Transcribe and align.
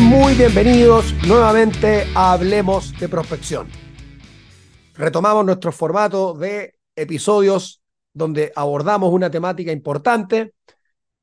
muy 0.00 0.34
bienvenidos 0.34 1.14
nuevamente 1.26 2.06
a 2.14 2.32
Hablemos 2.32 2.98
de 2.98 3.08
Prospección. 3.08 3.68
Retomamos 4.94 5.44
nuestro 5.44 5.72
formato 5.72 6.32
de 6.32 6.74
episodios 6.96 7.82
donde 8.12 8.50
abordamos 8.56 9.12
una 9.12 9.30
temática 9.30 9.72
importante. 9.72 10.54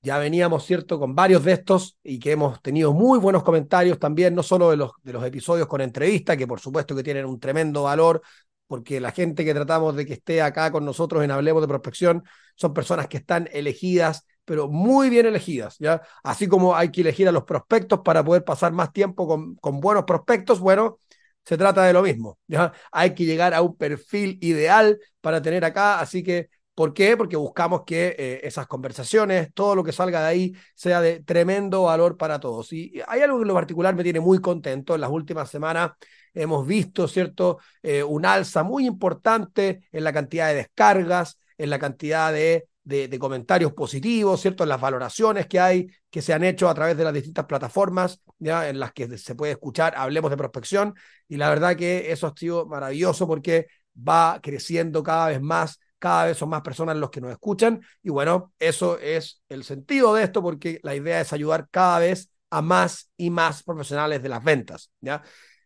Ya 0.02 0.20
veníamos, 0.20 0.64
¿cierto?, 0.66 1.00
con 1.00 1.16
varios 1.16 1.44
de 1.44 1.54
estos 1.54 1.98
y 2.04 2.20
que 2.20 2.34
hemos 2.34 2.62
tenido 2.62 2.94
muy 2.94 3.18
buenos 3.18 3.44
comentarios 3.44 3.98
también, 3.98 4.36
no 4.36 4.44
solo 4.44 4.70
de 4.70 4.78
los, 4.78 4.92
de 5.02 5.14
los 5.14 5.26
episodios 5.26 5.68
con 5.68 5.82
entrevista, 5.82 6.38
que 6.38 6.46
por 6.46 6.60
supuesto 6.60 6.96
que 6.96 7.04
tienen 7.04 7.26
un 7.26 7.40
tremendo 7.40 7.84
valor, 7.84 8.22
porque 8.68 9.00
la 9.00 9.12
gente 9.12 9.44
que 9.44 9.54
tratamos 9.56 9.96
de 9.96 10.06
que 10.06 10.14
esté 10.14 10.42
acá 10.42 10.72
con 10.72 10.86
nosotros 10.86 11.24
en 11.24 11.32
Hablemos 11.32 11.64
de 11.64 11.68
Prospección 11.68 12.24
son 12.56 12.74
personas 12.74 13.08
que 13.08 13.18
están 13.18 13.50
elegidas 13.52 14.26
pero 14.48 14.70
muy 14.70 15.10
bien 15.10 15.26
elegidas, 15.26 15.76
¿ya? 15.78 16.02
Así 16.24 16.48
como 16.48 16.74
hay 16.74 16.90
que 16.90 17.02
elegir 17.02 17.28
a 17.28 17.34
los 17.34 17.44
prospectos 17.44 18.00
para 18.00 18.24
poder 18.24 18.46
pasar 18.46 18.72
más 18.72 18.94
tiempo 18.94 19.28
con, 19.28 19.56
con 19.56 19.82
buenos 19.82 20.06
prospectos, 20.06 20.62
bueno, 20.62 21.00
se 21.44 21.58
trata 21.58 21.84
de 21.84 21.92
lo 21.92 22.02
mismo, 22.02 22.40
¿ya? 22.48 22.72
Hay 22.94 23.14
que 23.14 23.26
llegar 23.26 23.54
a 23.54 23.62
un 23.62 23.76
perfil 23.76 24.38
ideal 24.42 24.98
para 25.20 25.42
tener 25.42 25.66
acá, 25.66 26.00
así 26.00 26.24
que, 26.24 26.50
¿por 26.76 26.94
qué? 26.94 27.18
Porque 27.18 27.36
buscamos 27.36 27.84
que 27.86 28.16
eh, 28.18 28.40
esas 28.44 28.68
conversaciones, 28.68 29.54
todo 29.54 29.76
lo 29.76 29.84
que 29.84 29.92
salga 29.92 30.22
de 30.22 30.28
ahí, 30.28 30.54
sea 30.76 31.02
de 31.02 31.20
tremendo 31.24 31.84
valor 31.84 32.16
para 32.16 32.40
todos. 32.40 32.72
Y 32.72 33.02
hay 33.06 33.22
algo 33.22 33.40
que 33.40 33.42
en 33.42 33.48
lo 33.50 33.54
particular 33.54 33.96
me 33.96 34.04
tiene 34.04 34.22
muy 34.22 34.40
contento. 34.40 34.96
En 34.96 35.02
las 35.02 35.10
últimas 35.10 35.50
semanas 35.50 35.92
hemos 36.34 36.66
visto, 36.66 37.06
¿cierto?, 37.10 37.60
eh, 37.84 38.02
un 38.02 38.26
alza 38.26 38.64
muy 38.64 38.86
importante 38.86 39.82
en 39.92 40.04
la 40.06 40.14
cantidad 40.14 40.48
de 40.48 40.56
descargas, 40.56 41.38
en 41.58 41.70
la 41.70 41.80
cantidad 41.80 42.32
de 42.32 42.68
de, 42.88 43.20
comentarios 43.20 43.74
positivos, 43.74 44.42
¿cierto? 44.42 44.66
Las 44.66 44.80
valoraciones 44.80 45.48
que 45.48 45.60
hay, 45.60 45.88
que 46.10 46.22
se 46.22 46.34
han 46.34 46.44
hecho 46.46 46.70
a 46.70 46.74
través 46.74 46.98
de 46.98 47.04
las 47.04 47.14
distintas 47.14 47.46
plataformas, 47.46 48.22
¿ya? 48.40 48.70
En 48.70 48.80
las 48.80 48.94
que 48.94 49.18
se 49.18 49.36
puede 49.36 49.52
escuchar, 49.52 49.94
hablemos 49.98 50.32
de 50.32 50.38
prospección, 50.38 50.96
y 51.28 51.36
la 51.36 51.50
verdad 51.50 51.76
que 51.76 52.12
eso 52.12 52.28
ha 52.28 52.34
sido 52.36 52.66
maravilloso 52.66 53.28
porque 53.28 53.68
va 53.98 54.40
creciendo 54.42 55.04
cada 55.04 55.28
vez 55.28 55.42
más, 55.42 55.80
cada 56.00 56.26
vez 56.26 56.38
son 56.38 56.50
más 56.50 56.62
personas 56.62 56.96
los 56.96 57.10
que 57.10 57.20
nos 57.20 57.32
escuchan, 57.32 57.82
y 58.02 58.10
bueno, 58.10 58.54
eso 58.58 58.98
es 59.00 59.42
el 59.50 59.66
sentido 59.66 60.14
de 60.14 60.24
esto 60.24 60.42
porque 60.42 60.80
la 60.84 60.96
idea 60.96 61.20
es 61.20 61.34
ayudar 61.34 61.68
cada 61.70 62.00
vez 62.00 62.30
a 62.50 62.62
más 62.62 63.12
y 63.18 63.30
más 63.30 63.64
profesionales 63.64 64.24
de 64.24 64.30
las 64.30 64.42
ventas, 64.42 64.92
¿ya? 65.02 65.22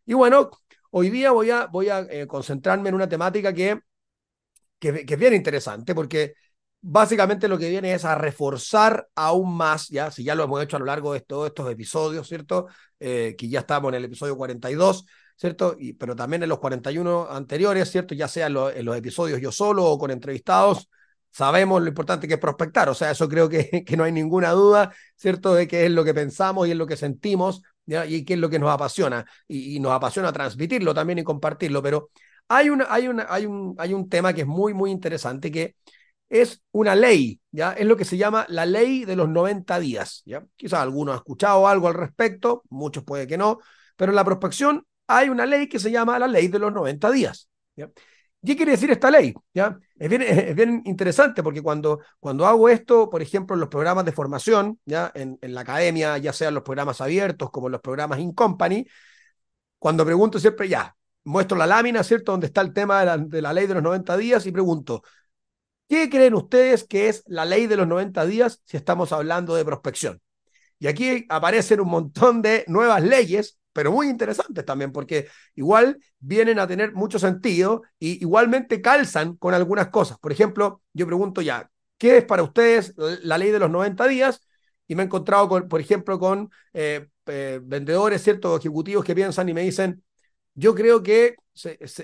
Y 0.08 0.16
bueno, 0.16 0.50
hoy 0.90 1.12
día 1.12 1.32
voy 1.32 1.52
a, 1.52 1.68
voy 1.68 1.90
a 1.90 2.00
eh, 2.00 2.26
concentrarme 2.26 2.90
en 2.90 2.96
una 2.96 3.08
temática 3.08 3.54
que, 3.54 3.80
que, 4.80 5.06
que 5.06 5.14
es 5.14 5.20
bien 5.20 5.36
interesante 5.36 5.94
porque 5.94 6.34
básicamente 6.82 7.48
lo 7.48 7.58
que 7.58 7.70
viene 7.70 7.94
es 7.94 8.06
a 8.06 8.16
reforzar 8.16 9.08
aún 9.16 9.56
más, 9.56 9.88
ya, 9.90 10.12
si 10.12 10.24
ya 10.24 10.36
lo 10.36 10.44
hemos 10.44 10.62
hecho 10.64 10.78
a 10.78 10.80
lo 10.80 10.86
largo 10.86 11.14
de 11.14 11.22
todos 11.22 11.48
estos 11.48 11.70
episodios, 11.72 12.28
¿cierto? 12.28 12.68
Eh, 13.00 13.36
que 13.38 13.50
ya 13.50 13.60
estamos 13.60 13.90
en 13.90 13.96
el 13.96 14.06
episodio 14.06 14.36
42, 14.36 15.06
¿cierto? 15.36 15.76
Y, 15.80 15.94
pero 15.94 16.16
también 16.16 16.44
en 16.44 16.50
los 16.50 16.60
41 16.60 17.28
anteriores, 17.30 17.90
¿cierto? 17.92 18.16
Ya 18.16 18.28
sea 18.28 18.48
en, 18.48 18.58
en 18.76 18.86
los 18.86 18.98
episodios 18.98 19.40
yo 19.40 19.52
solo 19.52 19.86
o 19.86 19.98
con 19.98 20.12
entrevistados, 20.12 20.90
sabemos 21.32 21.82
lo 21.82 21.88
importante 21.88 22.28
que 22.28 22.36
es 22.36 22.40
prospectar, 22.40 22.90
o 22.90 22.94
sea, 22.94 23.12
eso 23.12 23.30
creo 23.30 23.48
que, 23.48 23.84
que 23.86 23.98
no 23.98 24.04
hay 24.04 24.12
ninguna 24.12 24.52
duda, 24.52 24.94
¿cierto? 25.16 25.54
De 25.54 25.68
que 25.68 25.86
es 25.86 25.92
lo 25.92 26.04
que 26.04 26.14
pensamos 26.14 26.68
y 26.68 26.72
es 26.72 26.78
lo 26.78 26.88
que 26.88 26.98
sentimos, 26.98 27.62
¿ya? 27.86 28.06
Y 28.06 28.26
qué 28.26 28.34
es 28.34 28.40
lo 28.40 28.50
que 28.50 28.60
nos 28.60 28.70
apasiona, 28.72 29.26
y, 29.48 29.76
y 29.76 29.80
nos 29.80 29.92
apasiona 29.92 30.34
transmitirlo 30.34 30.94
también 30.94 31.20
y 31.20 31.24
compartirlo, 31.24 31.82
pero 31.84 32.10
hay, 32.48 32.70
una, 32.70 32.88
hay, 32.90 33.08
una, 33.08 33.28
hay, 33.30 33.46
un, 33.46 33.76
hay 33.78 33.94
un 33.94 34.10
tema 34.10 34.34
que 34.34 34.42
es 34.42 34.48
muy, 34.48 34.74
muy 34.74 34.92
interesante 34.92 35.52
que 35.52 35.76
es 36.32 36.64
una 36.72 36.96
ley, 36.96 37.42
¿ya? 37.52 37.74
Es 37.74 37.86
lo 37.86 37.98
que 37.98 38.06
se 38.06 38.18
llama 38.18 38.46
la 38.48 38.66
ley 38.66 39.04
de 39.04 39.18
los 39.18 39.28
90 39.28 39.80
días, 39.80 40.24
¿ya? 40.26 40.44
Quizás 40.56 40.80
alguno 40.80 41.12
ha 41.12 41.18
escuchado 41.18 41.68
algo 41.68 41.90
al 41.90 41.94
respecto, 41.94 42.64
muchos 42.70 43.04
puede 43.04 43.28
que 43.28 43.38
no, 43.38 43.60
pero 43.98 44.14
en 44.14 44.16
la 44.16 44.24
prospección 44.24 44.86
hay 45.08 45.28
una 45.28 45.46
ley 45.46 45.68
que 45.68 45.78
se 45.78 45.92
llama 45.92 46.18
la 46.18 46.28
ley 46.28 46.48
de 46.48 46.58
los 46.58 46.72
90 46.72 47.12
días, 47.12 47.50
¿ya? 47.76 47.90
¿Qué 48.44 48.56
quiere 48.56 48.72
decir 48.72 48.90
esta 48.90 49.12
ley? 49.12 49.36
¿Ya? 49.54 49.78
Es, 50.00 50.10
bien, 50.10 50.22
es 50.26 50.56
bien 50.56 50.82
interesante 50.86 51.44
porque 51.44 51.62
cuando, 51.62 52.00
cuando 52.20 52.48
hago 52.48 52.70
esto, 52.70 53.10
por 53.10 53.22
ejemplo, 53.22 53.54
en 53.54 53.60
los 53.60 53.70
programas 53.70 54.06
de 54.06 54.14
formación, 54.14 54.80
¿ya? 54.86 55.12
En, 55.14 55.38
la 55.42 55.62
academia, 55.62 56.18
ya 56.18 56.32
sean 56.32 56.54
los 56.54 56.64
programas 56.64 57.02
abiertos 57.02 57.52
como 57.52 57.68
los 57.68 57.82
programas 57.82 58.20
in 58.20 58.34
company, 58.34 58.86
cuando 59.80 60.06
pregunto 60.06 60.40
siempre, 60.40 60.70
ya, 60.70 60.96
muestro 61.26 61.58
la 61.58 61.68
lámina, 61.68 62.04
¿cierto? 62.04 62.32
Donde 62.32 62.48
está 62.48 62.62
el 62.62 62.74
tema 62.74 63.02
de 63.02 63.06
la, 63.06 63.18
de 63.18 63.42
la 63.42 63.54
ley 63.54 63.68
de 63.68 63.74
los 63.74 63.84
90 63.84 64.16
días 64.18 64.46
y 64.46 64.52
pregunto, 64.52 65.04
¿Qué 65.92 66.10
creen 66.10 66.36
ustedes 66.36 66.86
que 66.86 67.10
es 67.10 67.22
la 67.28 67.44
ley 67.44 67.68
de 67.68 67.76
los 67.76 67.86
90 67.86 68.26
días 68.26 68.62
si 68.64 68.78
estamos 68.78 69.12
hablando 69.12 69.56
de 69.56 69.66
prospección? 69.66 70.22
Y 70.80 70.88
aquí 70.88 71.26
aparecen 71.28 71.82
un 71.82 71.90
montón 71.90 72.42
de 72.42 72.64
nuevas 72.70 73.04
leyes, 73.04 73.60
pero 73.74 73.92
muy 73.92 74.08
interesantes 74.08 74.64
también, 74.64 74.94
porque 74.94 75.28
igual 75.54 76.00
vienen 76.18 76.60
a 76.60 76.68
tener 76.68 76.94
mucho 76.94 77.20
sentido 77.20 77.82
y 78.00 78.22
igualmente 78.22 78.82
calzan 78.82 79.36
con 79.36 79.54
algunas 79.54 79.90
cosas. 79.90 80.18
Por 80.18 80.32
ejemplo, 80.32 80.82
yo 80.94 81.06
pregunto 81.08 81.42
ya, 81.42 81.70
¿qué 81.98 82.20
es 82.20 82.24
para 82.24 82.44
ustedes 82.44 82.94
la 82.96 83.38
ley 83.38 83.52
de 83.52 83.60
los 83.60 83.70
90 83.70 84.08
días? 84.08 84.48
Y 84.88 84.96
me 84.96 85.04
he 85.04 85.08
encontrado, 85.08 85.50
con, 85.50 85.68
por 85.68 85.82
ejemplo, 85.82 86.18
con 86.20 86.52
eh, 86.72 87.10
eh, 87.26 87.60
vendedores, 87.62 88.24
ciertos 88.24 88.62
ejecutivos 88.62 89.04
que 89.04 89.14
piensan 89.14 89.50
y 89.50 89.54
me 89.54 89.64
dicen, 89.64 90.02
yo 90.54 90.74
creo 90.74 91.04
que 91.04 91.36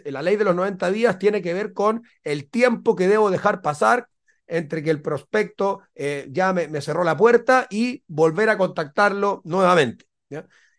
la 0.05 0.21
ley 0.21 0.35
de 0.35 0.43
los 0.43 0.55
90 0.55 0.91
días 0.91 1.19
tiene 1.19 1.41
que 1.41 1.53
ver 1.53 1.73
con 1.73 2.03
el 2.23 2.49
tiempo 2.49 2.95
que 2.95 3.07
debo 3.07 3.29
dejar 3.29 3.61
pasar 3.61 4.09
entre 4.47 4.81
que 4.81 4.89
el 4.89 5.01
prospecto 5.01 5.81
eh, 5.95 6.27
ya 6.31 6.53
me, 6.53 6.81
cerró 6.81 7.03
la 7.03 7.17
puerta 7.17 7.67
y 7.69 8.03
volver 8.07 8.49
a 8.49 8.57
contactarlo 8.57 9.41
nuevamente. 9.43 10.05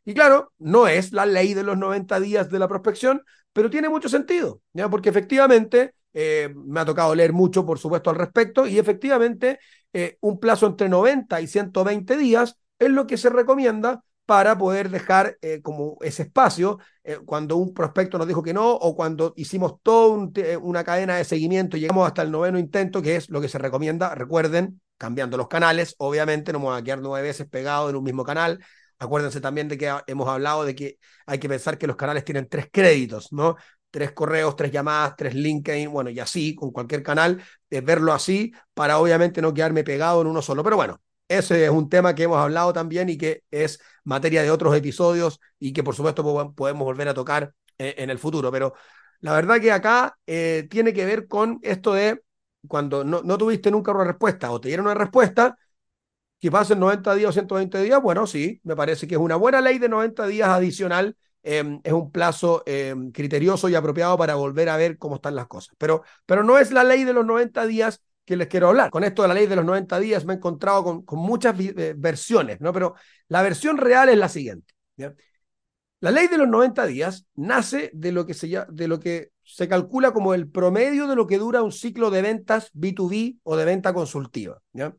Y 0.04 0.14
claro, 0.14 0.52
no 0.58 0.88
es 0.88 1.12
la 1.12 1.26
ley 1.26 1.52
de 1.52 1.62
los 1.62 1.76
90 1.76 2.18
días 2.20 2.50
de 2.50 2.58
la 2.58 2.68
prospección, 2.68 3.22
pero 3.52 3.68
tiene 3.68 3.88
mucho 3.88 4.08
sentido, 4.08 4.62
porque 4.90 5.10
efectivamente 5.10 5.94
eh, 6.14 6.52
me 6.54 6.80
ha 6.80 6.84
tocado 6.84 7.14
leer 7.14 7.32
mucho, 7.32 7.66
por 7.66 7.78
supuesto, 7.78 8.08
al 8.08 8.16
respecto, 8.16 8.66
y 8.66 8.78
efectivamente 8.78 9.58
eh, 9.92 10.16
un 10.20 10.40
plazo 10.40 10.66
entre 10.66 10.88
90 10.88 11.40
y 11.40 11.46
120 11.46 12.16
días 12.16 12.56
es 12.78 12.90
lo 12.90 13.06
que 13.06 13.18
se 13.18 13.28
recomienda 13.28 14.02
para 14.28 14.58
poder 14.58 14.90
dejar 14.90 15.38
eh, 15.40 15.62
como 15.62 15.96
ese 16.02 16.24
espacio 16.24 16.78
eh, 17.02 17.16
cuando 17.24 17.56
un 17.56 17.72
prospecto 17.72 18.18
nos 18.18 18.28
dijo 18.28 18.42
que 18.42 18.52
no 18.52 18.72
o 18.74 18.94
cuando 18.94 19.32
hicimos 19.36 19.76
toda 19.82 20.28
una 20.60 20.84
cadena 20.84 21.16
de 21.16 21.24
seguimiento 21.24 21.78
y 21.78 21.80
llegamos 21.80 22.06
hasta 22.06 22.20
el 22.20 22.30
noveno 22.30 22.58
intento, 22.58 23.00
que 23.00 23.16
es 23.16 23.30
lo 23.30 23.40
que 23.40 23.48
se 23.48 23.56
recomienda. 23.56 24.14
Recuerden, 24.14 24.82
cambiando 24.98 25.38
los 25.38 25.48
canales, 25.48 25.94
obviamente 25.96 26.52
no 26.52 26.58
vamos 26.58 26.78
a 26.78 26.84
quedar 26.84 27.00
nueve 27.00 27.26
veces 27.26 27.48
pegados 27.48 27.88
en 27.88 27.96
un 27.96 28.04
mismo 28.04 28.22
canal. 28.22 28.62
Acuérdense 28.98 29.40
también 29.40 29.66
de 29.66 29.78
que 29.78 29.90
hemos 30.06 30.28
hablado 30.28 30.66
de 30.66 30.74
que 30.74 30.98
hay 31.24 31.38
que 31.38 31.48
pensar 31.48 31.78
que 31.78 31.86
los 31.86 31.96
canales 31.96 32.22
tienen 32.22 32.48
tres 32.50 32.68
créditos, 32.70 33.32
¿no? 33.32 33.56
Tres 33.90 34.12
correos, 34.12 34.56
tres 34.56 34.70
llamadas, 34.70 35.16
tres 35.16 35.34
LinkedIn, 35.34 35.90
bueno, 35.90 36.10
y 36.10 36.20
así, 36.20 36.54
con 36.54 36.70
cualquier 36.70 37.02
canal, 37.02 37.42
de 37.70 37.80
verlo 37.80 38.12
así, 38.12 38.52
para 38.74 38.98
obviamente 38.98 39.40
no 39.40 39.54
quedarme 39.54 39.84
pegado 39.84 40.20
en 40.20 40.26
uno 40.26 40.42
solo. 40.42 40.62
Pero 40.62 40.76
bueno, 40.76 41.00
ese 41.28 41.64
es 41.64 41.70
un 41.70 41.88
tema 41.88 42.14
que 42.14 42.24
hemos 42.24 42.38
hablado 42.38 42.72
también 42.72 43.08
y 43.10 43.18
que 43.18 43.44
es 43.50 43.80
materia 44.04 44.42
de 44.42 44.50
otros 44.50 44.74
episodios 44.74 45.40
y 45.58 45.72
que 45.72 45.84
por 45.84 45.94
supuesto 45.94 46.24
podemos 46.54 46.84
volver 46.84 47.08
a 47.08 47.14
tocar 47.14 47.52
eh, 47.76 47.94
en 47.98 48.10
el 48.10 48.18
futuro. 48.18 48.50
Pero 48.50 48.74
la 49.20 49.34
verdad 49.34 49.60
que 49.60 49.70
acá 49.70 50.18
eh, 50.26 50.66
tiene 50.70 50.92
que 50.92 51.04
ver 51.04 51.28
con 51.28 51.58
esto 51.62 51.92
de 51.92 52.22
cuando 52.66 53.04
no, 53.04 53.22
no, 53.22 53.38
tuviste 53.38 53.70
nunca 53.70 53.92
una 53.92 54.04
respuesta 54.04 54.50
o 54.50 54.60
te 54.60 54.68
dieron 54.68 54.86
una 54.86 54.94
respuesta, 54.94 55.56
que 56.40 56.50
pasen 56.50 56.80
90 56.80 57.14
días 57.14 57.30
o 57.30 57.32
120 57.32 57.82
días, 57.82 58.00
bueno, 58.02 58.26
sí, 58.26 58.60
me 58.64 58.76
parece 58.76 59.06
que 59.08 59.16
es 59.16 59.20
una 59.20 59.36
buena 59.36 59.60
ley 59.60 59.78
de 59.78 59.88
90 59.88 60.26
días 60.26 60.48
adicional. 60.48 61.16
Eh, 61.42 61.80
es 61.84 61.92
un 61.92 62.10
plazo 62.10 62.64
criterioso 63.12 63.68
y 63.68 63.74
apropiado 63.74 64.18
para 64.18 64.34
volver 64.34 64.68
a 64.68 64.76
ver 64.76 64.98
cómo 64.98 65.16
están 65.16 65.34
las 65.34 65.46
cosas. 65.46 65.74
Pero, 65.78 66.02
pero 66.26 66.42
no 66.42 66.58
es 66.58 66.72
la 66.72 66.84
ley 66.84 67.04
de 67.04 67.12
los 67.12 67.24
90 67.24 67.66
días 67.66 68.02
que 68.28 68.36
les 68.36 68.48
quiero 68.48 68.68
hablar. 68.68 68.90
Con 68.90 69.04
esto 69.04 69.22
de 69.22 69.28
la 69.28 69.32
ley 69.32 69.46
de 69.46 69.56
los 69.56 69.64
90 69.64 69.98
días 70.00 70.26
me 70.26 70.34
he 70.34 70.36
encontrado 70.36 71.02
con, 71.02 71.18
muchas 71.18 71.58
eh, 71.58 71.94
versiones, 71.96 72.60
¿no? 72.60 72.74
Pero 72.74 72.94
la 73.28 73.40
versión 73.40 73.78
real 73.78 74.10
es 74.10 74.18
la 74.18 74.28
siguiente. 74.28 74.74
La 76.00 76.10
ley 76.10 76.28
de 76.28 76.36
los 76.36 76.46
90 76.46 76.84
días 76.86 77.26
nace 77.36 77.90
de 77.94 78.12
lo, 78.12 78.26
que 78.26 78.34
se, 78.34 78.48
de 78.68 78.86
lo 78.86 79.00
que 79.00 79.30
se 79.42 79.66
calcula 79.66 80.12
como 80.12 80.34
el 80.34 80.46
promedio 80.46 81.06
de 81.06 81.16
lo 81.16 81.26
que 81.26 81.38
dura 81.38 81.62
un 81.62 81.72
ciclo 81.72 82.10
de 82.10 82.20
ventas 82.20 82.70
B2B 82.74 83.38
o 83.44 83.56
de 83.56 83.64
venta 83.64 83.94
consultiva. 83.94 84.60
¿ya? 84.74 84.94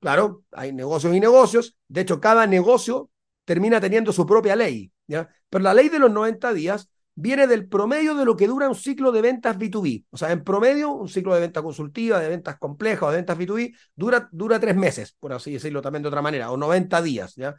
Claro, 0.00 0.42
hay 0.50 0.72
negocios 0.72 1.14
y 1.14 1.20
negocios. 1.20 1.76
De 1.86 2.00
hecho, 2.00 2.20
cada 2.20 2.44
negocio 2.48 3.08
termina 3.44 3.80
teniendo 3.80 4.12
su 4.12 4.26
propia 4.26 4.56
ley. 4.56 4.90
¿ya? 5.06 5.28
Pero 5.48 5.62
la 5.62 5.74
ley 5.74 5.90
de 5.90 6.00
los 6.00 6.10
90 6.10 6.52
días 6.52 6.88
viene 7.14 7.46
del 7.46 7.68
promedio 7.68 8.14
de 8.14 8.24
lo 8.24 8.36
que 8.36 8.46
dura 8.46 8.68
un 8.68 8.74
ciclo 8.74 9.12
de 9.12 9.22
ventas 9.22 9.56
B2B. 9.56 10.04
O 10.10 10.16
sea, 10.16 10.32
en 10.32 10.42
promedio, 10.42 10.92
un 10.92 11.08
ciclo 11.08 11.34
de 11.34 11.40
venta 11.40 11.62
consultiva, 11.62 12.18
de 12.18 12.28
ventas 12.28 12.58
complejas 12.58 13.04
o 13.04 13.10
de 13.10 13.16
ventas 13.16 13.38
B2B, 13.38 13.74
dura, 13.94 14.28
dura 14.32 14.58
tres 14.58 14.76
meses, 14.76 15.16
por 15.18 15.32
así 15.32 15.52
decirlo 15.52 15.82
también 15.82 16.02
de 16.02 16.08
otra 16.08 16.22
manera, 16.22 16.50
o 16.50 16.56
90 16.56 17.02
días, 17.02 17.34
¿ya? 17.36 17.54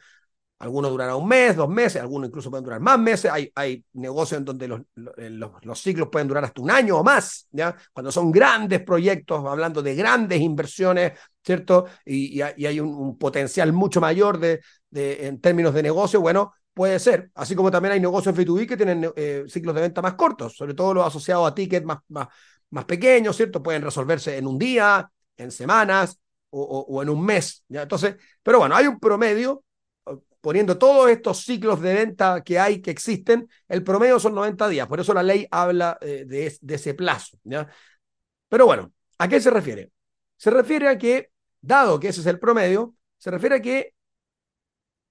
Algunos 0.57 0.89
durarán 0.89 1.17
un 1.17 1.27
mes, 1.27 1.55
dos 1.55 1.67
meses, 1.67 2.01
algunos 2.01 2.29
incluso 2.29 2.49
pueden 2.49 2.63
durar 2.63 2.79
más 2.79 2.97
meses. 2.97 3.29
Hay, 3.29 3.51
hay 3.55 3.83
negocios 3.93 4.39
en 4.39 4.45
donde 4.45 4.69
los, 4.69 4.81
los, 4.95 5.51
los, 5.61 5.81
ciclos 5.81 6.07
pueden 6.09 6.29
durar 6.29 6.45
hasta 6.45 6.61
un 6.61 6.71
año 6.71 6.97
o 6.97 7.03
más, 7.03 7.47
¿ya? 7.51 7.75
Cuando 7.91 8.09
son 8.09 8.31
grandes 8.31 8.81
proyectos, 8.81 9.45
hablando 9.45 9.81
de 9.81 9.95
grandes 9.95 10.39
inversiones, 10.39 11.19
¿cierto? 11.43 11.85
Y, 12.05 12.39
y, 12.39 12.41
hay 12.41 12.79
un, 12.79 12.87
un, 12.87 13.17
potencial 13.17 13.73
mucho 13.73 13.99
mayor 13.99 14.39
de, 14.39 14.61
de, 14.89 15.27
en 15.27 15.41
términos 15.41 15.73
de 15.73 15.83
negocio, 15.83 16.21
bueno, 16.21 16.53
puede 16.75 16.99
ser, 16.99 17.31
así 17.35 17.55
como 17.55 17.71
también 17.71 17.93
hay 17.93 18.01
negocios 18.01 18.35
B2B 18.35 18.67
que 18.67 18.75
tienen 18.75 19.09
eh, 19.15 19.45
ciclos 19.47 19.73
de 19.73 19.81
venta 19.81 20.01
más 20.01 20.15
cortos, 20.15 20.57
sobre 20.57 20.73
todo 20.73 20.93
los 20.93 21.07
asociados 21.07 21.49
a 21.49 21.55
tickets 21.55 21.85
más, 21.85 21.99
más, 22.09 22.27
más 22.69 22.83
pequeños, 22.83 23.37
¿cierto? 23.37 23.63
Pueden 23.63 23.81
resolverse 23.81 24.37
en 24.37 24.45
un 24.45 24.59
día, 24.59 25.09
en 25.37 25.51
semanas 25.51 26.19
o, 26.49 27.01
en 27.01 27.09
un 27.09 27.25
mes. 27.25 27.63
Entonces, 27.69 28.17
pero 28.43 28.59
bueno, 28.59 28.75
hay 28.75 28.87
un 28.87 28.99
promedio, 28.99 29.63
poniendo 30.41 30.77
todos 30.77 31.09
estos 31.09 31.45
ciclos 31.45 31.81
de 31.81 31.93
venta 31.93 32.43
que 32.43 32.59
hay, 32.59 32.81
que 32.81 32.91
existen, 32.91 33.49
el 33.69 33.81
promedio 33.81 34.19
son 34.19 34.35
90 34.35 34.67
días, 34.67 34.87
por 34.87 34.99
eso 34.99 35.13
la 35.13 35.23
ley 35.23 35.47
habla 35.49 35.97
eh, 36.01 36.25
de, 36.27 36.57
de 36.59 36.75
ese 36.75 36.93
plazo, 36.93 37.37
¿ya? 37.45 37.67
Pero 38.49 38.65
bueno, 38.65 38.91
¿a 39.17 39.29
qué 39.29 39.39
se 39.39 39.49
refiere? 39.49 39.91
Se 40.35 40.51
refiere 40.51 40.89
a 40.89 40.97
que, 40.97 41.31
dado 41.61 42.01
que 42.01 42.09
ese 42.09 42.19
es 42.19 42.27
el 42.27 42.39
promedio, 42.39 42.95
se 43.17 43.31
refiere 43.31 43.55
a 43.55 43.61
que 43.61 43.93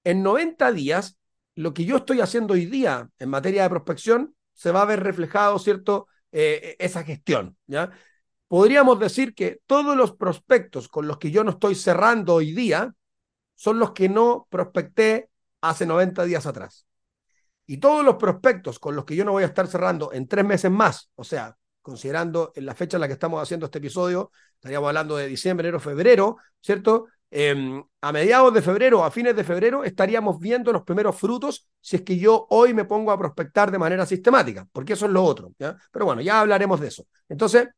en 0.05 0.22
90 0.22 0.70
días 0.72 1.19
lo 1.54 1.74
que 1.74 1.84
yo 1.84 1.98
estoy 1.98 2.20
haciendo 2.20 2.54
hoy 2.54 2.66
día 2.66 3.08
en 3.18 3.28
materia 3.28 3.62
de 3.64 3.70
prospección 3.70 4.34
se 4.52 4.70
va 4.70 4.82
a 4.82 4.86
ver 4.86 5.02
reflejado, 5.02 5.58
¿cierto? 5.58 6.08
Eh, 6.32 6.76
esa 6.78 7.04
gestión, 7.04 7.56
¿ya? 7.66 7.90
Podríamos 8.48 8.98
decir 9.00 9.34
que 9.34 9.60
todos 9.66 9.96
los 9.96 10.16
prospectos 10.16 10.88
con 10.88 11.06
los 11.06 11.18
que 11.18 11.30
yo 11.30 11.44
no 11.44 11.52
estoy 11.52 11.74
cerrando 11.74 12.34
hoy 12.34 12.52
día 12.52 12.94
son 13.54 13.78
los 13.78 13.92
que 13.92 14.08
no 14.08 14.46
prospecté 14.50 15.30
hace 15.60 15.86
90 15.86 16.24
días 16.24 16.46
atrás. 16.46 16.86
Y 17.66 17.78
todos 17.78 18.04
los 18.04 18.16
prospectos 18.16 18.78
con 18.78 18.94
los 18.94 19.04
que 19.04 19.16
yo 19.16 19.24
no 19.24 19.32
voy 19.32 19.42
a 19.42 19.46
estar 19.46 19.66
cerrando 19.66 20.12
en 20.12 20.28
tres 20.28 20.44
meses 20.44 20.70
más, 20.70 21.10
o 21.14 21.24
sea, 21.24 21.56
considerando 21.80 22.52
en 22.54 22.66
la 22.66 22.74
fecha 22.74 22.96
en 22.96 23.02
la 23.02 23.06
que 23.06 23.14
estamos 23.14 23.42
haciendo 23.42 23.66
este 23.66 23.78
episodio, 23.78 24.30
estaríamos 24.54 24.88
hablando 24.88 25.16
de 25.16 25.26
diciembre, 25.28 25.68
enero, 25.68 25.80
febrero, 25.80 26.36
¿cierto? 26.60 27.06
Em, 27.36 27.82
a 28.00 28.12
mediados 28.12 28.54
de 28.54 28.62
febrero, 28.62 29.02
a 29.02 29.10
fines 29.10 29.34
de 29.34 29.42
febrero, 29.42 29.82
estaríamos 29.82 30.38
viendo 30.38 30.72
los 30.72 30.84
primeros 30.84 31.16
frutos 31.16 31.66
si 31.81 31.96
es 31.96 32.02
que 32.02 32.16
yo 32.16 32.46
hoy 32.50 32.72
me 32.72 32.84
pongo 32.84 33.10
a 33.10 33.19
prospectar 33.19 33.72
de 33.72 33.78
manera 33.78 34.06
sistemática, 34.06 34.69
porque 34.70 34.92
eso 34.92 35.06
es 35.06 35.10
lo 35.10 35.25
otro. 35.25 35.50
Pero 35.58 36.04
bueno, 36.04 36.20
ya 36.20 36.38
hablaremos 36.38 36.78
de 36.78 36.86
eso. 36.86 37.04
Entonces, 37.28 37.70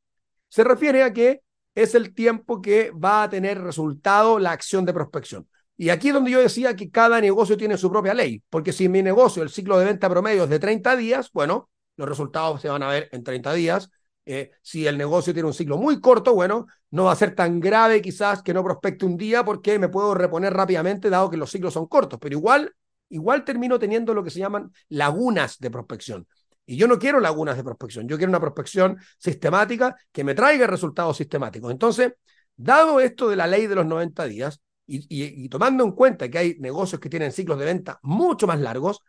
se 0.47 0.62
refiere 0.62 1.03
a 1.03 1.14
que 1.14 1.41
es 1.75 1.94
el 1.94 2.12
tiempo 2.12 2.61
que 2.61 2.91
va 2.91 3.23
a 3.23 3.31
tener 3.31 3.58
resultado 3.62 4.38
la 4.38 4.50
acción 4.50 4.85
de 4.85 4.93
prospección. 4.93 5.49
Y 5.79 5.88
aquí 5.88 6.09
es 6.09 6.14
donde 6.14 6.32
yo 6.32 6.41
decía 6.41 6.76
que 6.76 6.91
cada 6.91 7.19
negocio 7.19 7.56
tiene 7.56 7.79
su 7.79 7.91
propia 7.91 8.12
ley, 8.12 8.43
porque 8.50 8.75
si 8.75 8.91
mi 8.91 9.02
negocio, 9.02 9.43
el 9.43 9.49
ciclo 9.49 9.79
de 9.79 9.87
venta 9.87 10.11
promedio 10.11 10.44
es 10.44 10.50
de 10.50 10.59
30 10.59 10.97
días, 10.97 11.31
bueno, 11.32 11.70
los 11.97 12.06
resultados 12.06 12.61
se 12.61 12.69
van 12.69 12.82
a 12.82 12.88
ver 12.88 13.09
en 13.11 13.25
30 13.25 13.55
días. 13.55 13.91
Eh, 14.28 14.50
si 14.61 14.88
el 14.88 14.99
negocio 14.99 15.32
tiene 15.32 15.46
un 15.46 15.55
ciclo 15.55 15.78
muy 15.78 16.00
corto, 16.00 16.34
bueno, 16.34 16.67
no 16.90 17.05
va 17.05 17.12
a 17.12 17.17
ser 17.17 17.37
tan 17.37 17.61
grave 17.61 18.02
quizás 18.02 18.43
que 18.43 18.52
no 18.52 18.64
prospecte 18.64 19.06
un 19.06 19.17
día 19.17 19.44
porque 19.44 19.78
me 19.78 19.88
puedo 19.88 20.14
reponer 20.14 20.52
rápidamente 20.52 21.08
dado 21.08 21.31
que 21.31 21.37
los 21.37 21.49
ciclos 21.49 21.73
son 21.73 21.87
cortos, 21.87 22.19
pero 22.20 22.34
igual, 22.34 22.75
igual 23.08 23.44
termino 23.44 23.78
teniendo 23.78 24.14
lo 24.14 24.25
que 24.25 24.31
se 24.31 24.40
llaman 24.40 24.73
lagunas 24.88 25.58
de 25.61 25.70
prospección. 25.70 26.26
Y 26.67 26.76
yo 26.76 26.88
no 26.88 26.99
quiero 26.99 27.20
lagunas 27.20 27.56
de 27.56 27.62
prospección, 27.62 28.08
yo 28.08 28.17
quiero 28.17 28.31
una 28.31 28.40
prospección 28.40 28.99
sistemática 29.17 29.94
que 30.11 30.25
me 30.25 30.34
traiga 30.34 30.67
resultados 30.67 31.17
sistemáticos. 31.17 31.70
Entonces, 31.70 32.14
dado 32.56 32.99
esto 32.99 33.28
de 33.28 33.37
la 33.37 33.46
ley 33.46 33.69
de 33.69 33.76
los 33.76 33.87
90 33.87 34.25
días 34.26 34.61
y, 34.88 35.06
y 35.08 35.49
tomando 35.49 35.84
en 35.84 35.93
cuenta 35.93 36.28
que 36.28 36.38
hay 36.38 36.56
negocios 36.58 37.00
que 37.00 37.08
tienen 37.08 37.31
ciclos 37.31 37.61
de 37.61 37.64
venta 37.64 38.00
mucho 38.02 38.49
más 38.49 38.58
largos, 38.58 39.02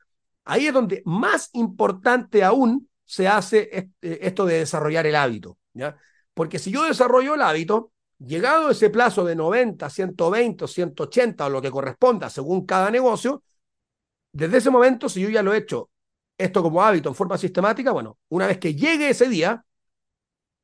ahí 0.46 0.68
es 0.68 0.74
donde 0.74 1.02
más 1.06 1.50
importante 1.54 2.44
aún 2.44 2.88
se 3.08 3.28
hace 3.28 3.70
eh, 4.02 4.20
esto 4.22 4.46
de 4.46 4.60
desarrollar 4.60 5.08
el 5.08 5.16
hábito, 5.16 5.58
¿ya? 5.74 5.98
Porque 6.34 6.60
si 6.60 6.72
yo 6.72 6.84
desarrollo 6.84 7.34
el 7.34 7.42
hábito, 7.42 7.92
llegado 8.20 8.70
ese 8.70 8.90
plazo 8.90 9.26
de 9.26 9.36
90, 9.36 9.90
120, 9.90 10.68
180 10.68 11.46
o 11.46 11.50
lo 11.50 11.62
que 11.62 11.72
corresponda 11.72 12.30
según 12.30 12.66
cada 12.66 12.92
negocio, 12.92 13.44
desde 14.32 14.58
ese 14.58 14.70
momento, 14.70 15.10
si 15.10 15.22
yo 15.22 15.30
ya 15.30 15.42
lo 15.42 15.54
he 15.54 15.58
hecho 15.58 15.90
esto 16.38 16.62
como 16.62 16.84
hábito 16.84 17.10
en 17.10 17.16
forma 17.16 17.38
sistemática, 17.38 17.92
bueno, 17.92 18.20
una 18.30 18.46
vez 18.46 18.60
que 18.60 18.76
llegue 18.76 19.10
ese 19.10 19.28
día, 19.28 19.66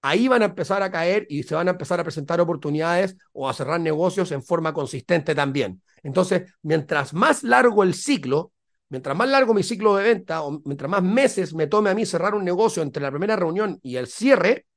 ahí 0.04 0.28
van 0.28 0.44
a 0.44 0.46
empezar 0.46 0.84
a 0.84 0.92
caer 0.92 1.26
y 1.30 1.44
se 1.44 1.56
van 1.56 1.70
a 1.70 1.72
empezar 1.72 2.00
a 2.00 2.04
presentar 2.04 2.40
oportunidades 2.40 3.18
o 3.32 3.50
a 3.50 3.54
cerrar 3.54 3.80
negocios 3.80 4.32
en 4.32 4.44
forma 4.44 4.74
consistente 4.74 5.34
también. 5.34 5.82
Entonces, 6.04 6.54
mientras 6.62 7.14
más 7.14 7.42
largo 7.44 7.82
el 7.82 7.96
ciclo, 7.96 8.53
mientras 8.94 9.18
más 9.18 9.28
largo 9.28 9.56
mi 9.56 9.64
ciclo 9.64 9.96
de 9.96 10.04
venta 10.04 10.44
o 10.44 10.62
mientras 10.66 10.88
más 10.88 11.02
meses 11.02 11.56
me 11.56 11.66
tome 11.66 11.90
a 11.90 11.96
mí 11.96 12.06
cerrar 12.06 12.36
un 12.36 12.46
negocio 12.46 12.84
entre 12.84 13.02
la 13.02 13.10
primera 13.10 13.36
reunión 13.36 13.80
y 13.82 13.96
el 13.96 14.06
cierre. 14.06 14.68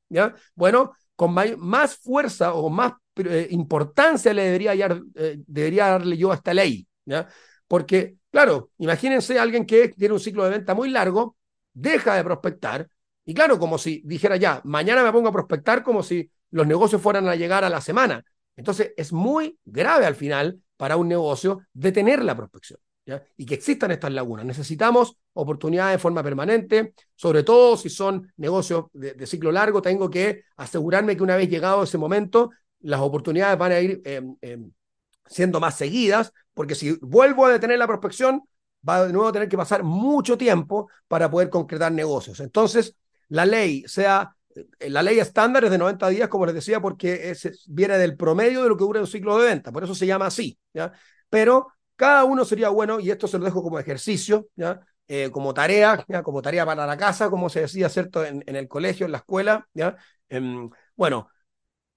Bueno, 0.55 0.93
con 1.15 1.35
más 1.35 1.97
fuerza 1.97 2.55
o 2.55 2.71
más 2.71 2.95
eh, 3.17 3.49
importancia 3.51 4.33
le 4.33 4.45
debería, 4.45 4.73
eh, 5.17 5.37
debería 5.47 5.89
darle 5.89 6.17
yo 6.17 6.33
a 6.33 6.37
esta 6.37 6.55
ley, 6.55 6.87
¿ya? 7.05 7.29
Porque, 7.69 8.17
claro, 8.31 8.71
imagínense 8.79 9.39
alguien 9.39 9.67
que 9.67 9.89
tiene 9.89 10.15
un 10.15 10.21
ciclo 10.21 10.45
de 10.45 10.51
venta 10.51 10.73
muy 10.73 10.89
largo, 10.89 11.37
deja 11.75 12.15
de 12.15 12.25
prospectar, 12.25 12.89
y 13.27 13.35
claro, 13.35 13.59
como 13.59 13.77
si 13.77 14.01
dijera 14.03 14.37
ya, 14.37 14.63
mañana 14.65 15.05
me 15.05 15.13
pongo 15.13 15.29
a 15.29 15.33
prospectar 15.33 15.83
como 15.83 16.03
si 16.03 16.31
los 16.53 16.67
negocios 16.67 17.03
fueran 17.03 17.29
a 17.29 17.37
llegar 17.37 17.65
a 17.65 17.69
la 17.69 17.83
semana. 17.83 18.25
Entonces, 18.57 18.95
es 18.97 19.13
muy 19.13 19.59
grave 19.67 20.07
al 20.07 20.15
final 20.15 20.59
para 20.79 20.97
un 20.97 21.09
negocio 21.09 21.61
detener 21.75 22.25
la 22.25 22.35
prospección 22.35 22.79
y 23.37 23.47
que 23.47 23.55
existan 23.55 23.91
estas 23.93 24.13
lagunas. 24.13 24.45
Necesitamos 24.45 25.17
oportunidades 25.35 25.95
de 25.95 25.99
forma 25.99 26.23
permanente, 26.23 26.95
sobre 27.15 27.43
todo 27.43 27.77
si 27.77 27.89
son 27.89 28.33
negocios 28.37 28.87
de, 28.93 29.27
ciclo 29.27 29.53
largo, 29.53 29.81
tengo 29.81 30.11
que 30.11 30.45
asegurarme 30.57 31.17
que 31.17 31.23
una 31.23 31.37
vez 31.37 31.49
llegado 31.49 31.83
ese 31.83 31.99
momento, 31.99 32.51
las 32.81 33.01
oportunidades 33.01 33.59
van 33.59 33.73
a 33.73 33.81
ir 33.81 34.01
em, 34.05 34.37
em, 34.41 34.73
siendo 35.27 35.61
más 35.61 35.77
seguidas, 35.77 36.33
porque 36.55 36.75
si 36.75 36.99
vuelvo 37.01 37.47
a 37.47 37.53
detener 37.53 37.79
la 37.79 37.87
prospección, 37.87 38.43
va 38.89 39.07
de 39.07 39.13
nuevo 39.13 39.29
a 39.29 39.33
tener 39.33 39.49
que 39.49 39.57
pasar 39.57 39.83
mucho 39.83 40.37
tiempo 40.37 40.89
para 41.09 41.31
poder 41.31 41.51
concretar 41.51 41.93
negocios. 41.93 42.41
Entonces, 42.41 42.97
la 43.29 43.45
ley, 43.45 43.85
sea 43.87 44.37
eh, 44.79 44.91
la 44.91 45.03
ley 45.03 45.19
estándar 45.19 45.65
es 45.65 45.71
de 45.71 45.79
90 45.79 46.09
días, 46.09 46.29
como 46.29 46.47
les 46.47 46.55
decía, 46.55 46.81
porque 46.81 47.35
viene 47.67 47.99
del 47.99 48.17
promedio 48.17 48.63
de 48.63 48.69
lo 48.69 48.77
que 48.77 48.85
dura 48.85 49.01
un 49.01 49.07
ciclo 49.07 49.39
de 49.39 49.49
venta, 49.49 49.73
por 49.73 49.85
eso 49.85 49.95
se 49.95 50.07
llama 50.07 50.27
así. 50.27 50.59
Pero 51.29 51.69
cada 51.97 52.25
uno 52.25 52.45
sería 52.45 52.69
bueno, 52.69 53.01
y 53.01 53.11
esto 53.11 53.27
se 53.27 53.39
lo 53.39 53.45
dejo 53.45 53.63
como 53.63 53.79
ejercicio, 53.79 54.49
¿ya? 54.57 54.81
Eh, 55.09 55.31
como 55.31 55.55
tarea, 55.55 56.05
como 56.23 56.43
tarea 56.43 56.67
para 56.67 56.87
la 56.87 56.97
casa, 56.97 57.31
como 57.31 57.49
se 57.49 57.61
decía, 57.61 57.89
¿cierto? 57.89 58.25
En, 58.25 58.43
el 58.47 58.69
colegio, 58.69 59.07
en 59.07 59.13
la 59.13 59.19
escuela, 59.19 59.69
¿ya? 59.73 59.97
Em, 60.29 60.69
bueno, 60.97 61.29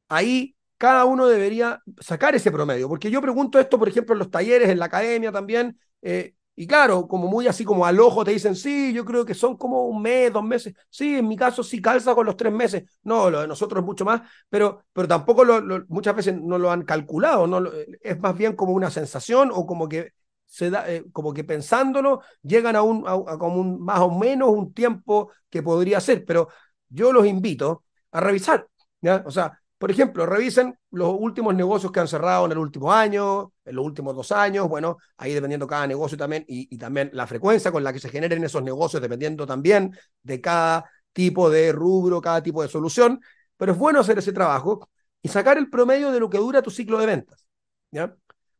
ahí 0.10 0.56
cada 0.78 1.06
uno 1.06 1.28
debería 1.28 1.82
sacar 2.00 2.36
ese 2.36 2.52
promedio, 2.52 2.88
porque 2.88 3.12
yo 3.12 3.22
pregunto 3.22 3.60
esto, 3.60 3.80
por 3.80 3.90
ejemplo, 3.90 4.14
en 4.14 4.20
los 4.20 4.32
talleres, 4.32 4.70
en 4.70 4.80
la 4.80 4.86
academia 4.86 5.32
también, 5.32 5.80
eh, 6.02 6.36
y 6.62 6.68
claro, 6.68 7.08
como 7.08 7.30
muy 7.30 7.48
así 7.48 7.64
como 7.64 7.86
al 7.86 7.98
ojo 8.02 8.26
te 8.26 8.32
dicen, 8.32 8.54
sí, 8.54 8.92
yo 8.92 9.06
creo 9.06 9.24
que 9.26 9.34
son 9.34 9.56
como 9.56 9.86
un 9.88 10.02
mes, 10.02 10.34
dos 10.34 10.44
meses. 10.44 10.74
Sí, 10.90 11.16
en 11.16 11.26
mi 11.26 11.38
caso 11.38 11.64
sí 11.64 11.82
calza 11.82 12.14
con 12.14 12.26
los 12.26 12.36
tres 12.36 12.52
meses. 12.52 12.84
No, 13.04 13.30
lo 13.30 13.40
de 13.40 13.48
nosotros 13.48 13.80
es 13.82 13.86
mucho 13.86 14.04
más, 14.04 14.24
pero, 14.50 14.84
pero 14.92 15.08
tampoco 15.08 15.46
lo, 15.46 15.86
muchas 15.88 16.18
veces 16.18 16.36
no 16.38 16.58
lo 16.58 16.70
han 16.70 16.84
calculado. 16.84 17.48
No 17.48 17.64
es 18.02 18.20
más 18.20 18.38
bien 18.38 18.58
como 18.58 18.74
una 18.74 18.92
sensación 18.92 19.52
o 19.54 19.66
como 19.66 19.88
que 19.88 20.12
se 20.48 20.70
da, 20.70 20.92
eh, 20.92 21.06
como 21.14 21.34
que 21.34 21.46
pensándolo, 21.46 22.22
llegan 22.42 22.76
a 22.76 22.82
un, 22.82 23.08
a, 23.08 23.38
como 23.38 23.62
un 23.62 23.82
más 23.82 24.02
o 24.02 24.12
menos 24.20 24.50
un 24.50 24.74
tiempo 24.74 25.32
que 25.50 25.64
podría 25.64 26.02
ser. 26.02 26.26
Pero 26.26 26.50
yo 26.90 27.14
los 27.14 27.26
invito 27.26 27.86
a 28.12 28.20
revisar, 28.20 28.68
¿ya? 29.00 29.24
O 29.26 29.32
sea, 29.32 29.62
por 29.80 29.90
ejemplo, 29.90 30.26
revisen 30.26 30.78
los 30.92 31.16
últimos 31.18 31.56
negocios 31.56 31.90
que 31.94 32.02
han 32.02 32.08
cerrado 32.10 32.46
en 32.46 32.52
el 32.52 32.58
último 32.58 32.92
año, 32.92 33.54
en 33.64 33.76
los 33.78 33.86
últimos 33.86 34.14
dos 34.14 34.30
años, 34.34 34.68
bueno, 34.68 34.98
ahí 35.16 35.34
dependiendo 35.34 35.66
cada 35.68 35.88
negocio 35.88 36.18
también 36.18 36.44
y, 36.50 36.78
también 36.78 37.10
la 37.14 37.26
frecuencia 37.26 37.72
con 37.72 37.82
la 37.82 37.94
que 37.94 38.00
se 38.00 38.10
generen 38.10 38.44
esos 38.44 38.62
negocios, 38.62 39.02
dependiendo 39.02 39.48
también 39.48 39.98
de 40.22 40.42
cada 40.42 40.84
tipo 41.14 41.50
de 41.50 41.72
rubro, 41.72 42.20
cada 42.20 42.44
tipo 42.44 42.62
de 42.62 42.68
solución, 42.68 43.22
pero 43.56 43.72
es 43.72 43.78
bueno 43.78 44.02
hacer 44.02 44.18
ese 44.20 44.34
trabajo 44.34 44.90
y 45.22 45.30
sacar 45.30 45.58
el 45.58 45.70
promedio 45.70 46.12
de 46.12 46.20
lo 46.20 46.30
que 46.30 46.40
dura 46.40 46.62
tu 46.62 46.72
ciclo 46.72 47.00
de 47.00 47.06
ventas. 47.06 47.48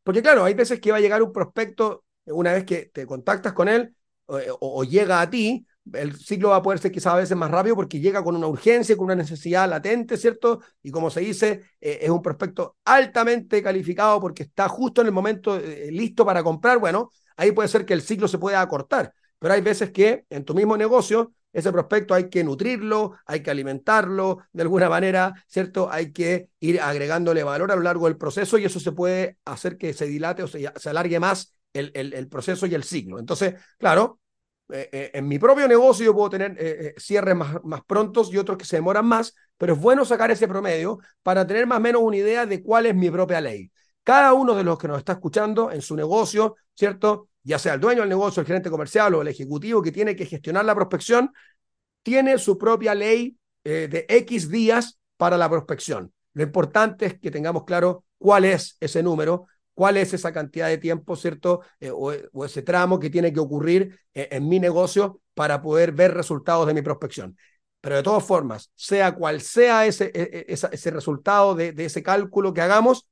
Porque 0.04 0.22
claro, 0.22 0.46
hay 0.46 0.54
veces 0.54 0.80
que 0.80 0.92
va 0.92 0.98
a 0.98 1.02
llegar 1.02 1.22
un 1.22 1.34
prospecto 1.34 2.06
una 2.28 2.54
vez 2.54 2.64
que 2.64 2.86
te 2.94 3.06
contactas 3.06 3.52
con 3.52 3.68
él 3.68 3.94
o 4.26 4.86
llega 4.86 5.20
a 5.20 5.30
ti, 5.30 5.68
el 5.94 6.16
ciclo 6.16 6.50
va 6.50 6.58
a 6.58 6.62
poder 6.62 6.80
ser 6.80 6.92
quizás 6.92 7.14
a 7.14 7.18
veces 7.18 7.36
más 7.38 7.52
rápido 7.52 7.76
porque 7.76 8.00
llega 8.00 8.24
con 8.24 8.36
una 8.36 8.48
urgencia, 8.48 8.96
con 8.96 9.06
una 9.06 9.16
necesidad 9.16 9.70
latente, 9.70 10.18
¿cierto? 10.18 10.62
Y 10.82 10.92
como 10.92 11.10
se 11.10 11.22
dice, 11.22 11.62
eh, 11.80 12.00
es 12.02 12.10
un 12.10 12.22
prospecto 12.22 12.78
altamente 12.86 13.62
calificado 13.64 14.20
porque 14.20 14.44
está 14.44 14.68
justo 14.70 15.02
en 15.02 15.08
el 15.08 15.14
momento 15.14 15.58
eh, 15.58 15.90
listo 15.92 16.26
para 16.26 16.44
comprar. 16.44 16.80
Bueno, 16.80 17.12
ahí 17.38 17.52
puede 17.52 17.70
ser 17.70 17.86
que 17.86 17.94
el 17.94 18.02
ciclo 18.02 18.28
se 18.28 18.38
pueda 18.38 18.62
acortar, 18.62 19.14
pero 19.40 19.54
hay 19.54 19.62
veces 19.62 19.92
que 19.92 20.26
en 20.30 20.46
tu 20.46 20.54
mismo 20.54 20.78
negocio 20.78 21.34
ese 21.52 21.72
prospecto 21.72 22.14
hay 22.14 22.30
que 22.30 22.44
nutrirlo, 22.44 23.16
hay 23.26 23.42
que 23.42 23.50
alimentarlo 23.52 24.40
de 24.54 24.62
alguna 24.62 24.90
manera, 24.90 25.34
¿cierto? 25.48 25.92
Hay 25.92 26.12
que 26.12 26.50
ir 26.60 26.80
agregándole 26.80 27.44
valor 27.44 27.72
a 27.72 27.76
lo 27.76 27.82
largo 27.82 28.06
del 28.06 28.18
proceso 28.18 28.58
y 28.58 28.66
eso 28.66 28.80
se 28.80 28.92
puede 28.92 29.38
hacer 29.46 29.78
que 29.78 29.94
se 29.94 30.06
dilate 30.06 30.44
o 30.44 30.48
se, 30.48 30.68
alargue 30.90 31.20
más 31.20 31.56
el, 31.74 31.92
el 31.94 32.28
proceso 32.28 32.68
y 32.68 32.76
el 32.76 32.84
ciclo. 32.84 33.20
Entonces, 33.20 33.56
claro, 33.78 34.19
eh, 34.72 34.90
eh, 34.92 35.12
en 35.14 35.28
mi 35.28 35.40
propio 35.40 35.68
negocio 35.68 36.06
yo 36.06 36.14
puedo 36.14 36.30
tener 36.30 36.56
eh, 36.60 36.94
cierres 36.98 37.36
más, 37.36 37.58
más 37.64 37.82
prontos 37.86 38.32
y 38.32 38.38
otros 38.38 38.58
que 38.58 38.66
se 38.66 38.76
demoran 38.76 39.06
más, 39.06 39.34
pero 39.58 39.74
es 39.74 39.80
bueno 39.80 40.06
sacar 40.06 40.30
ese 40.32 40.48
promedio 40.48 41.00
para 41.24 41.46
tener 41.48 41.66
más 41.66 41.80
o 41.80 41.82
menos 41.82 42.02
una 42.04 42.18
idea 42.18 42.46
de 42.46 42.62
cuál 42.62 42.86
es 42.86 42.96
mi 42.96 43.10
propia 43.10 43.42
ley. 43.42 43.72
Cada 44.04 44.34
uno 44.34 44.56
de 44.56 44.64
los 44.64 44.78
que 44.78 44.88
nos 44.88 45.00
está 45.00 45.14
escuchando 45.14 45.72
en 45.72 45.82
su 45.82 45.96
negocio, 45.96 46.56
¿cierto? 46.76 47.30
ya 47.44 47.58
sea 47.58 47.74
el 47.76 47.80
dueño 47.80 48.02
del 48.02 48.10
negocio, 48.10 48.42
el 48.42 48.48
gerente 48.48 48.70
comercial 48.70 49.16
o 49.16 49.22
el 49.22 49.28
ejecutivo 49.28 49.82
que 49.82 49.92
tiene 49.92 50.16
que 50.16 50.26
gestionar 50.26 50.66
la 50.66 50.76
prospección, 50.76 51.32
tiene 52.04 52.38
su 52.38 52.58
propia 52.58 52.94
ley 52.94 53.38
de 53.64 54.06
X 54.08 54.50
días 54.50 55.00
para 55.18 55.38
la 55.38 55.50
prospección. 55.50 56.12
Lo 56.34 56.44
importante 56.44 57.06
es 57.06 57.20
que 57.20 57.32
tengamos 57.32 57.66
claro 57.66 58.04
cuál 58.18 58.46
es 58.46 58.78
ese 58.80 59.02
número, 59.04 59.48
cuál 59.80 59.96
es 59.96 60.14
esa 60.14 60.34
cantidad 60.34 60.68
de 60.68 60.78
tiempo, 60.78 61.16
¿cierto? 61.16 61.62
Eh, 61.80 61.90
o, 61.90 62.12
ese 62.44 62.64
tramo 62.64 63.00
que 63.00 63.10
tiene 63.10 63.32
que 63.32 63.40
ocurrir 63.40 63.98
eh, 64.14 64.28
en 64.30 64.50
mi 64.50 64.60
negocio 64.60 65.22
para 65.34 65.62
poder 65.62 65.94
ver 65.94 66.14
resultados 66.14 66.68
de 66.68 66.74
mi 66.74 66.82
prospección. 66.82 67.38
Pero 67.80 67.96
de 67.96 68.04
todas 68.04 68.26
formas, 68.26 68.72
sea 68.76 69.16
cual 69.16 69.40
sea 69.40 69.86
ese, 69.86 70.12
e, 70.14 70.46
e, 70.50 70.54
ese, 70.54 70.92
resultado 70.92 71.56
de, 71.56 71.72
de, 71.72 71.86
ese 71.86 72.04
cálculo 72.04 72.54
que 72.54 72.60
hagamos, 72.60 73.08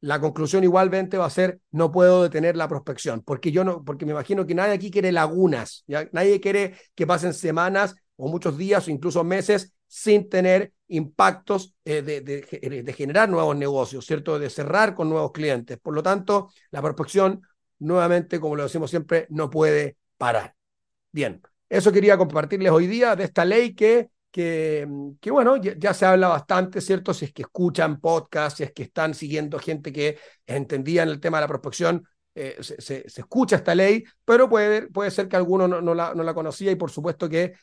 la 0.00 0.20
conclusión 0.20 0.62
igualmente 0.62 1.18
va 1.18 1.26
a 1.26 1.30
ser 1.30 1.58
no 1.72 1.90
puedo 1.90 2.22
detener 2.22 2.56
la 2.56 2.68
prospección, 2.68 3.22
porque 3.22 3.50
yo 3.50 3.64
no, 3.64 3.82
porque 3.82 4.06
me 4.06 4.12
imagino 4.12 4.46
que 4.46 4.54
nadie 4.54 4.74
aquí 4.74 4.92
quiere 4.92 5.10
lagunas, 5.10 5.82
¿ya? 5.88 6.08
nadie 6.12 6.40
quiere 6.40 6.76
que 6.94 7.04
pasen 7.04 7.34
semanas 7.34 7.96
o 8.14 8.28
muchos 8.28 8.56
días 8.56 8.86
o 8.86 8.92
incluso 8.92 9.24
meses 9.24 9.72
sin 9.86 10.28
tener 10.28 10.72
impactos 10.88 11.74
eh, 11.84 12.02
de, 12.02 12.92
generar 12.92 13.28
nuevos 13.28 13.56
negocios, 13.56 14.06
¿cierto? 14.06 14.38
De 14.38 14.50
cerrar 14.50 14.94
con 14.94 15.08
nuevos 15.08 15.32
clientes. 15.32 15.78
Por 15.78 15.94
lo 15.94 16.02
tanto, 16.02 16.50
la 16.70 16.82
prospección, 16.82 17.42
nuevamente, 17.78 18.40
como 18.40 18.56
lo 18.56 18.64
decimos 18.64 18.90
siempre, 18.90 19.26
no 19.30 19.50
puede 19.50 19.96
parar. 20.16 20.54
Bien, 21.10 21.40
eso 21.68 21.92
quería 21.92 22.16
compartirles 22.16 22.70
hoy 22.70 22.86
día 22.86 23.16
de 23.16 23.24
esta 23.24 23.44
ley 23.44 23.74
que, 23.74 24.10
que, 24.30 24.86
bueno, 25.30 25.56
ya, 25.56 25.94
se 25.94 26.04
habla 26.04 26.28
bastante, 26.28 26.80
¿cierto? 26.80 27.14
Si 27.14 27.24
es 27.24 27.32
que 27.32 27.42
escuchan 27.42 28.00
podcasts, 28.00 28.58
si 28.58 28.64
es 28.64 28.72
que 28.72 28.82
están 28.82 29.14
siguiendo 29.14 29.58
gente 29.58 29.92
que 29.92 30.18
entendía 30.46 31.02
en 31.02 31.08
el 31.08 31.20
tema 31.20 31.38
de 31.38 31.42
la 31.42 31.48
prospección, 31.48 32.06
eh, 32.34 32.56
se, 32.60 32.78
se, 32.82 33.04
escucha 33.06 33.56
esta 33.56 33.74
ley, 33.74 34.04
pero 34.26 34.46
puede, 34.46 34.88
puede 34.88 35.10
ser 35.10 35.26
que 35.26 35.36
alguno 35.36 35.66
no, 35.66 35.80
no, 35.80 35.94
la, 35.94 36.14
no 36.14 36.22
la 36.22 36.34
conocía 36.34 36.70
y 36.70 36.74
por 36.74 36.90
supuesto 36.90 37.30
que 37.30 37.54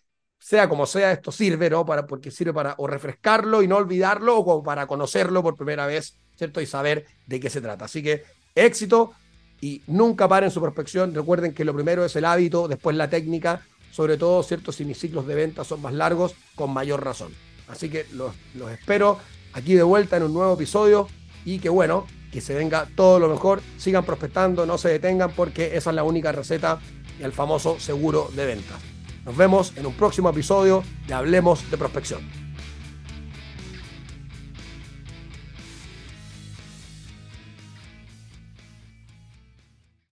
sea 0.44 0.68
como 0.68 0.86
sea, 0.86 1.14
esto 1.14 1.32
sirve, 1.32 1.70
¿no? 1.70 1.86
Para, 1.86 2.06
porque 2.06 2.30
sirve 2.30 2.52
para 2.52 2.76
o 2.78 2.86
refrescarlo 2.86 3.64
y 3.64 3.68
no 3.68 3.78
olvidarlo 3.78 4.38
o 4.38 4.62
para 4.62 4.88
conocerlo 4.88 5.42
por 5.42 5.56
primera 5.56 5.86
vez, 5.86 6.18
¿cierto? 6.36 6.60
Y 6.60 6.66
saber 6.66 7.06
de 7.28 7.40
qué 7.40 7.50
se 7.50 7.62
trata. 7.62 7.86
Así 7.86 8.04
que 8.04 8.26
éxito 8.54 9.14
y 9.62 9.82
nunca 9.88 10.28
paren 10.28 10.52
su 10.52 10.60
prospección. 10.60 11.16
Recuerden 11.16 11.54
que 11.54 11.64
lo 11.64 11.74
primero 11.74 12.04
es 12.04 12.14
el 12.18 12.26
hábito, 12.26 12.68
después 12.68 12.94
la 12.98 13.10
técnica, 13.10 13.62
sobre 13.90 14.18
todo, 14.18 14.44
¿cierto? 14.44 14.74
Si 14.74 14.84
mis 14.84 15.00
ciclos 15.00 15.26
de 15.28 15.36
venta 15.36 15.64
son 15.64 15.82
más 15.82 15.94
largos, 15.94 16.36
con 16.56 16.74
mayor 16.74 17.06
razón. 17.06 17.34
Así 17.70 17.88
que 17.90 18.06
los, 18.12 18.36
los 18.54 18.70
espero 18.70 19.20
aquí 19.54 19.76
de 19.76 19.84
vuelta 19.84 20.18
en 20.18 20.24
un 20.24 20.34
nuevo 20.34 20.56
episodio 20.56 21.08
y 21.46 21.60
que 21.60 21.70
bueno, 21.70 22.06
que 22.34 22.42
se 22.42 22.54
venga 22.54 22.86
todo 22.98 23.18
lo 23.18 23.30
mejor. 23.30 23.62
Sigan 23.78 24.04
prospectando, 24.04 24.66
no 24.66 24.78
se 24.78 24.90
detengan 24.90 25.32
porque 25.32 25.78
esa 25.78 25.92
es 25.92 25.96
la 25.96 26.04
única 26.04 26.34
receta 26.34 26.82
y 27.18 27.24
el 27.24 27.32
famoso 27.32 27.80
seguro 27.80 28.30
de 28.36 28.46
ventas. 28.46 28.93
Nos 29.26 29.38
vemos 29.38 29.74
en 29.78 29.86
un 29.86 29.94
próximo 29.94 30.30
episodio 30.30 30.84
de 31.08 31.14
Hablemos 31.14 31.70
de 31.72 31.78
Prospección. 31.78 32.43